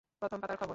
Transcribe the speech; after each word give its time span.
প্রথম 0.21 0.37
পাতার 0.41 0.57
খবর। 0.57 0.69